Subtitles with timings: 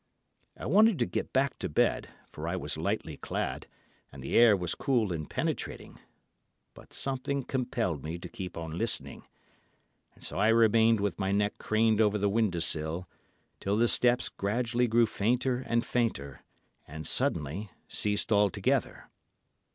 [0.57, 3.67] I wanted to get back to bed, for I was lightly clad,
[4.11, 5.99] and the air was cool and penetrating,
[6.73, 9.27] but something compelled me to keep on listening,
[10.15, 13.07] and so I remained with my neck craned over the window sill,
[13.59, 16.41] till the steps gradually grew fainter and fainter,
[16.87, 19.07] and suddenly ceased altogether.